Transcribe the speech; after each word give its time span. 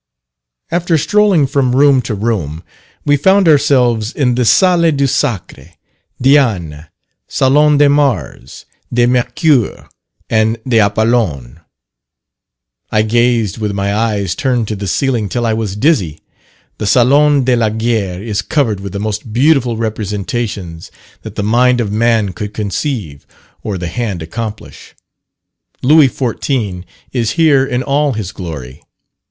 After 0.71 0.97
strolling 0.97 1.45
from 1.45 1.75
room 1.75 2.01
to 2.01 2.15
room, 2.15 2.63
we 3.05 3.17
found 3.17 3.47
ourselves 3.47 4.11
in 4.11 4.33
the 4.33 4.45
Salle 4.45 4.89
du 4.93 5.05
Sacre, 5.05 5.73
Diane, 6.19 6.87
Salon 7.27 7.77
de 7.77 7.87
Mars, 7.87 8.65
de 8.91 9.05
Mercure, 9.05 9.87
and 10.27 10.57
d'Apollon. 10.67 11.59
I 12.91 13.03
gazed 13.03 13.59
with 13.59 13.73
my 13.73 13.93
eyes 13.93 14.33
turned 14.33 14.67
to 14.69 14.75
the 14.75 14.87
ceiling 14.87 15.29
till 15.29 15.45
I 15.45 15.53
was 15.53 15.75
dizzy. 15.75 16.21
The 16.79 16.87
Salon 16.87 17.43
de 17.43 17.55
la 17.55 17.69
Guerre 17.69 18.23
is 18.23 18.41
covered 18.41 18.79
with 18.79 18.93
the 18.93 18.99
most 18.99 19.31
beautiful 19.31 19.77
representations 19.77 20.89
that 21.21 21.35
the 21.35 21.43
mind 21.43 21.79
of 21.79 21.91
man 21.91 22.33
could 22.33 22.55
conceive, 22.55 23.27
or 23.61 23.77
the 23.77 23.85
hand 23.87 24.23
accomplish. 24.23 24.95
Louis 25.83 26.07
XIV. 26.09 26.85
is 27.11 27.33
here 27.33 27.63
in 27.63 27.83
all 27.83 28.13
his 28.13 28.31
glory. 28.31 28.81